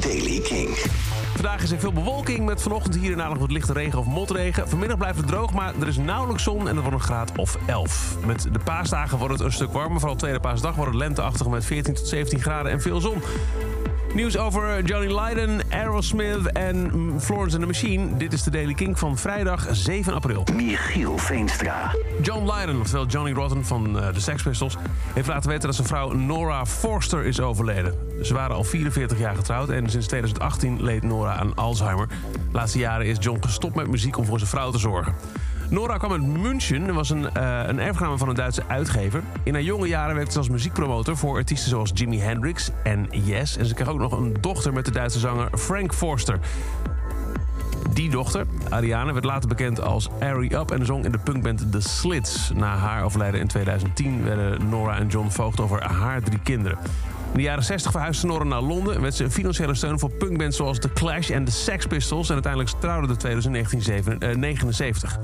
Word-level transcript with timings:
Daily 0.00 0.40
King. 0.40 0.68
Vandaag 1.34 1.62
is 1.62 1.70
er 1.70 1.78
veel 1.78 1.92
bewolking 1.92 2.46
met 2.46 2.62
vanochtend 2.62 2.96
hier 2.96 3.12
en 3.12 3.18
daar 3.18 3.28
nog 3.28 3.38
wat 3.38 3.50
lichte 3.50 3.72
regen 3.72 3.98
of 3.98 4.06
motregen. 4.06 4.68
Vanmiddag 4.68 4.98
blijft 4.98 5.16
het 5.16 5.26
droog, 5.26 5.52
maar 5.52 5.74
er 5.80 5.88
is 5.88 5.96
nauwelijks 5.96 6.42
zon 6.42 6.68
en 6.68 6.74
het 6.74 6.84
wordt 6.84 6.92
een 6.92 7.00
graad 7.00 7.32
of 7.36 7.56
11. 7.66 8.16
Met 8.26 8.48
de 8.52 8.58
paasdagen 8.64 9.18
wordt 9.18 9.34
het 9.34 9.42
een 9.42 9.52
stuk 9.52 9.72
warmer. 9.72 9.98
Vooral 9.98 10.16
tweede 10.16 10.40
paasdag 10.40 10.74
wordt 10.74 10.90
het 10.90 11.00
lenteachtig 11.00 11.46
met 11.46 11.64
14 11.64 11.94
tot 11.94 12.08
17 12.08 12.40
graden 12.40 12.72
en 12.72 12.80
veel 12.80 13.00
zon. 13.00 13.22
Nieuws 14.14 14.36
over 14.36 14.82
Johnny 14.82 15.20
Lydon, 15.20 15.60
Aerosmith 15.70 16.52
en 16.52 16.90
Florence 17.20 17.56
and 17.56 17.60
the 17.60 17.66
Machine. 17.66 18.16
Dit 18.16 18.32
is 18.32 18.42
de 18.42 18.50
Daily 18.50 18.74
King 18.74 18.98
van 18.98 19.18
vrijdag 19.18 19.66
7 19.70 20.14
april. 20.14 20.44
Michiel 20.54 21.18
Veenstra. 21.18 21.94
John 22.22 22.52
Lydon, 22.52 22.80
oftewel 22.80 23.06
Johnny 23.06 23.32
Rotten 23.32 23.64
van 23.64 24.00
eh, 24.00 24.12
de 24.12 24.20
Sex 24.20 24.42
Pistols... 24.42 24.76
heeft 25.14 25.28
laten 25.28 25.48
weten 25.50 25.66
dat 25.66 25.74
zijn 25.74 25.86
vrouw 25.86 26.12
Nora 26.12 26.66
Forster 26.66 27.24
is 27.24 27.40
overleden. 27.40 27.94
Ze 28.22 28.34
waren 28.34 28.56
al 28.56 28.64
44 28.64 29.18
jaar 29.18 29.34
getrouwd 29.34 29.68
en 29.68 29.90
sinds 29.90 30.06
2018 30.06 30.82
leed 30.82 31.02
Nora 31.02 31.36
aan 31.36 31.54
Alzheimer. 31.54 32.08
De 32.32 32.38
laatste 32.52 32.78
jaren 32.78 33.06
is 33.06 33.16
John 33.20 33.38
gestopt 33.40 33.74
met 33.74 33.86
muziek 33.86 34.18
om 34.18 34.24
voor 34.24 34.38
zijn 34.38 34.50
vrouw 34.50 34.70
te 34.70 34.78
zorgen. 34.78 35.14
Nora 35.70 35.96
kwam 35.96 36.12
uit 36.12 36.22
München 36.22 36.88
en 36.88 36.94
was 36.94 37.10
een, 37.10 37.20
uh, 37.36 37.60
een 37.66 37.80
erfgename 37.80 38.18
van 38.18 38.28
een 38.28 38.34
Duitse 38.34 38.62
uitgever. 38.66 39.22
In 39.42 39.52
haar 39.52 39.62
jonge 39.62 39.88
jaren 39.88 40.14
werkte 40.14 40.32
ze 40.32 40.38
als 40.38 40.48
muziekpromotor 40.48 41.16
voor 41.16 41.36
artiesten 41.36 41.70
zoals 41.70 41.90
Jimi 41.94 42.20
Hendrix 42.20 42.70
en 42.82 43.06
Yes. 43.10 43.56
En 43.56 43.66
ze 43.66 43.74
kreeg 43.74 43.88
ook 43.88 43.98
nog 43.98 44.12
een 44.12 44.36
dochter 44.40 44.72
met 44.72 44.84
de 44.84 44.90
Duitse 44.90 45.18
zanger 45.18 45.48
Frank 45.58 45.94
Forster. 45.94 46.38
Die 47.92 48.10
dochter, 48.10 48.46
Ariane, 48.68 49.12
werd 49.12 49.24
later 49.24 49.48
bekend 49.48 49.80
als 49.80 50.08
Ari 50.20 50.54
Up 50.54 50.70
en 50.70 50.86
zong 50.86 51.04
in 51.04 51.12
de 51.12 51.18
punkband 51.18 51.72
The 51.72 51.80
Slits. 51.80 52.50
Na 52.54 52.76
haar 52.76 53.04
overlijden 53.04 53.40
in 53.40 53.46
2010 53.46 54.24
werden 54.24 54.68
Nora 54.68 54.98
en 54.98 55.06
John 55.06 55.28
voogd 55.28 55.60
over 55.60 55.82
haar 55.82 56.22
drie 56.22 56.40
kinderen. 56.42 56.78
In 57.30 57.36
de 57.36 57.42
jaren 57.42 57.64
60 57.64 57.90
verhuisde 57.90 58.26
Nora 58.26 58.44
naar 58.44 58.62
Londen 58.62 58.94
en 58.94 59.00
werd 59.00 59.14
ze 59.14 59.30
financiële 59.30 59.74
steun 59.74 59.98
voor 59.98 60.10
punkbands 60.10 60.56
zoals 60.56 60.78
The 60.78 60.92
Clash 60.92 61.30
en 61.30 61.44
The 61.44 61.52
Sex 61.52 61.86
Pistols. 61.86 62.28
En 62.28 62.34
uiteindelijk 62.34 62.74
trouwden 62.80 63.08
de 63.08 63.16
twee 63.16 63.32
in 63.32 63.52
1979. 63.52 65.18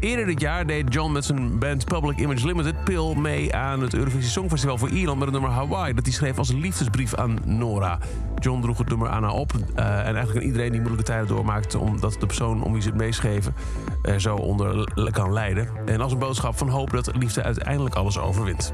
Eerder 0.00 0.26
dit 0.26 0.40
jaar 0.40 0.66
deed 0.66 0.94
John 0.94 1.12
met 1.12 1.24
zijn 1.24 1.58
band 1.58 1.84
Public 1.84 2.18
Image 2.18 2.46
Limited 2.46 2.84
Pill 2.84 3.14
mee 3.16 3.54
aan 3.54 3.80
het 3.80 3.94
Eurovisie 3.94 4.30
Songfestival 4.30 4.78
voor 4.78 4.88
Ierland 4.88 5.18
met 5.18 5.28
het 5.28 5.40
nummer 5.40 5.58
Hawaii. 5.58 5.94
Dat 5.94 6.04
hij 6.04 6.14
schreef 6.14 6.38
als 6.38 6.48
een 6.48 6.60
liefdesbrief 6.60 7.14
aan 7.14 7.38
Nora. 7.44 7.98
John 8.38 8.60
droeg 8.60 8.78
het 8.78 8.88
nummer 8.88 9.08
aan 9.08 9.22
haar 9.22 9.32
op. 9.32 9.52
Uh, 9.52 9.98
en 9.98 10.04
eigenlijk 10.04 10.36
aan 10.36 10.42
iedereen 10.42 10.70
die 10.70 10.80
moeilijke 10.80 11.06
tijden 11.06 11.26
doormaakt, 11.26 11.74
omdat 11.74 12.16
de 12.20 12.26
persoon 12.26 12.62
om 12.62 12.72
wie 12.72 12.82
ze 12.82 12.88
het 12.88 12.96
meeschreven 12.96 13.54
uh, 14.02 14.16
zo 14.16 14.36
onder 14.36 14.92
kan 15.10 15.32
lijden. 15.32 15.68
En 15.86 16.00
als 16.00 16.12
een 16.12 16.18
boodschap 16.18 16.58
van 16.58 16.68
hoop 16.68 16.90
dat 16.90 17.16
liefde 17.16 17.42
uiteindelijk 17.42 17.94
alles 17.94 18.18
overwint. 18.18 18.72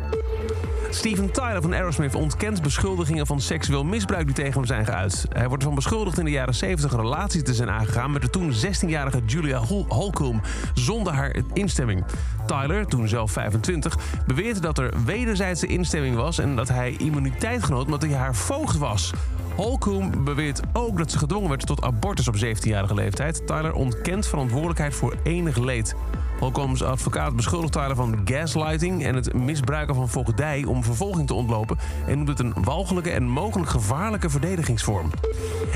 Steven 0.97 1.31
Tyler 1.31 1.63
van 1.63 1.75
Aerosmith 1.75 2.15
ontkent 2.15 2.63
beschuldigingen 2.63 3.27
van 3.27 3.41
seksueel 3.41 3.85
misbruik 3.85 4.27
die 4.27 4.35
tegen 4.35 4.53
hem 4.53 4.65
zijn 4.65 4.85
geuit. 4.85 5.27
Hij 5.29 5.49
wordt 5.49 5.63
ervan 5.63 5.75
beschuldigd 5.75 6.19
in 6.19 6.25
de 6.25 6.31
jaren 6.31 6.55
70 6.55 6.93
een 6.93 7.01
relatie 7.01 7.43
te 7.43 7.55
zijn 7.55 7.71
aangegaan 7.71 8.11
met 8.11 8.23
de 8.23 8.31
toen 8.31 8.53
16-jarige 8.53 9.21
Julia 9.27 9.59
Holcomb 9.89 10.47
zonder 10.75 11.13
haar 11.13 11.37
instemming. 11.53 12.05
Tyler, 12.47 12.87
toen 12.87 13.09
zelf 13.09 13.31
25, 13.33 13.99
beweerde 14.27 14.61
dat 14.61 14.79
er 14.79 14.93
wederzijdse 15.05 15.67
instemming 15.67 16.17
was 16.17 16.39
en 16.39 16.57
dat 16.57 16.69
hij 16.69 16.95
immuniteit 16.99 17.63
genoot 17.63 17.85
omdat 17.85 18.03
hij 18.03 18.15
haar 18.15 18.35
voogd 18.35 18.79
was. 18.79 19.13
Holcomb 19.57 20.25
beweert 20.25 20.61
ook 20.73 20.99
dat 20.99 21.11
ze 21.11 21.19
gedwongen 21.19 21.49
werd 21.49 21.67
tot 21.67 21.83
abortus 21.83 22.29
op 22.29 22.37
17-jarige 22.37 22.95
leeftijd. 22.95 23.47
Tyler 23.47 23.73
ontkent 23.73 24.27
verantwoordelijkheid 24.27 24.95
voor 24.95 25.17
enig 25.23 25.57
leed. 25.57 25.95
Holcombs 26.39 26.83
advocaat 26.83 27.37
beschuldigt 27.37 27.73
Tyler 27.73 27.97
van 27.97 28.21
gaslighting 28.25 29.05
en 29.05 29.15
het 29.15 29.35
misbruiken 29.35 29.95
van 29.95 30.09
voogdij 30.09 30.65
om 30.65 30.85
vervolging 30.85 31.27
te 31.27 31.35
ontlopen 31.35 31.79
en 32.07 32.17
noemt 32.17 32.29
het 32.29 32.39
een 32.39 32.55
walgelijke 32.65 33.11
en 33.11 33.29
mogelijk 33.29 33.71
gevaarlijke 33.71 34.31
verdedigingsvorm. 34.31 35.11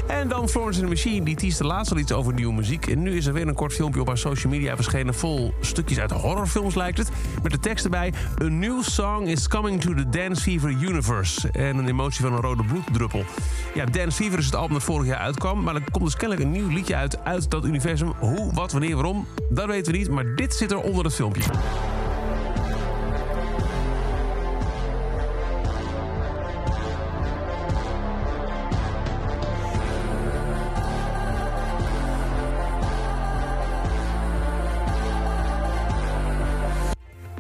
En 0.07 0.29
dan 0.29 0.49
Florence 0.49 0.81
and 0.81 0.89
the 0.89 0.95
Machine, 0.95 1.25
die 1.25 1.37
teaste 1.37 1.65
laatst 1.65 1.93
al 1.93 1.99
iets 1.99 2.13
over 2.13 2.35
nieuwe 2.35 2.55
muziek. 2.55 2.87
En 2.87 3.03
nu 3.03 3.17
is 3.17 3.27
er 3.27 3.33
weer 3.33 3.49
een 3.49 3.55
kort 3.55 3.73
filmpje 3.73 4.01
op 4.01 4.07
haar 4.07 4.19
social 4.19 4.53
media 4.53 4.75
verschenen 4.75 5.15
vol 5.15 5.55
stukjes 5.61 5.99
uit 5.99 6.11
horrorfilms 6.11 6.75
lijkt 6.75 6.99
het. 6.99 7.11
Met 7.43 7.53
de 7.53 7.59
tekst 7.59 7.85
erbij, 7.85 8.13
A 8.43 8.49
new 8.49 8.83
song 8.83 9.27
is 9.27 9.49
coming 9.49 9.81
to 9.81 9.95
the 9.95 10.09
Dance 10.09 10.43
Fever 10.43 10.71
universe. 10.71 11.51
En 11.51 11.79
een 11.79 11.89
emotie 11.89 12.25
van 12.25 12.33
een 12.33 12.41
rode 12.41 12.65
bloeddruppel. 12.65 13.25
Ja, 13.75 13.85
Dance 13.85 14.23
Fever 14.23 14.39
is 14.39 14.45
het 14.45 14.55
album 14.55 14.73
dat 14.73 14.83
vorig 14.83 15.07
jaar 15.07 15.19
uitkwam, 15.19 15.63
maar 15.63 15.75
er 15.75 15.91
komt 15.91 16.05
dus 16.05 16.17
kennelijk 16.17 16.47
een 16.47 16.53
nieuw 16.53 16.69
liedje 16.69 16.97
uit 16.97 17.25
uit 17.25 17.51
dat 17.51 17.65
universum. 17.65 18.13
Hoe, 18.19 18.53
wat, 18.55 18.73
wanneer, 18.73 18.95
waarom, 18.95 19.27
dat 19.51 19.67
weten 19.67 19.93
we 19.93 19.99
niet, 19.99 20.11
maar 20.11 20.35
dit 20.35 20.50
zit 20.55 20.71
er 20.71 20.81
onder 20.81 21.05
het 21.05 21.15
filmpje. 21.15 21.43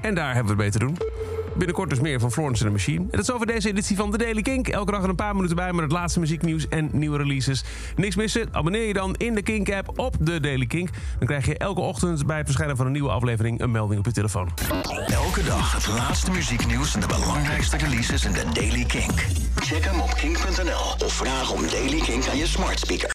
En 0.00 0.14
daar 0.14 0.34
hebben 0.34 0.56
we 0.56 0.62
het 0.62 0.70
mee 0.70 0.70
te 0.70 0.78
doen. 0.78 1.19
Binnenkort 1.56 1.90
dus 1.90 2.00
meer 2.00 2.20
van 2.20 2.32
Florence 2.32 2.64
and 2.64 2.72
the 2.72 2.78
Machine. 2.78 3.00
En 3.00 3.10
dat 3.10 3.20
is 3.20 3.32
over 3.32 3.46
deze 3.46 3.68
editie 3.68 3.96
van 3.96 4.10
The 4.10 4.18
Daily 4.18 4.42
Kink. 4.42 4.68
Elke 4.68 4.90
dag 4.90 5.02
een 5.02 5.14
paar 5.14 5.34
minuten 5.34 5.56
bij 5.56 5.72
met 5.72 5.82
het 5.82 5.92
laatste 5.92 6.20
muzieknieuws 6.20 6.68
en 6.68 6.88
nieuwe 6.92 7.16
releases. 7.16 7.64
Niks 7.96 8.16
missen? 8.16 8.48
Abonneer 8.52 8.86
je 8.86 8.92
dan 8.92 9.14
in 9.14 9.34
de 9.34 9.42
Kink-app 9.42 9.98
op 9.98 10.16
The 10.24 10.40
Daily 10.40 10.66
Kink. 10.66 10.88
Dan 11.18 11.26
krijg 11.26 11.46
je 11.46 11.58
elke 11.58 11.80
ochtend 11.80 12.26
bij 12.26 12.36
het 12.36 12.44
verschijnen 12.44 12.76
van 12.76 12.86
een 12.86 12.92
nieuwe 12.92 13.10
aflevering 13.10 13.60
een 13.60 13.70
melding 13.70 13.98
op 13.98 14.06
je 14.06 14.12
telefoon. 14.12 14.48
Elke 15.06 15.42
dag 15.44 15.72
het 15.72 15.86
laatste 15.86 16.30
muzieknieuws 16.30 16.94
en 16.94 17.00
de 17.00 17.06
belangrijkste 17.06 17.76
releases 17.76 18.24
in 18.24 18.32
The 18.32 18.44
Daily 18.52 18.84
Kink. 18.84 19.26
Check 19.54 19.84
hem 19.84 20.00
op 20.00 20.14
kink.nl 20.14 21.06
of 21.06 21.12
vraag 21.12 21.52
om 21.52 21.68
Daily 21.70 22.00
Kink 22.00 22.28
aan 22.28 22.36
je 22.36 22.46
smart 22.46 22.78
speaker. 22.78 23.08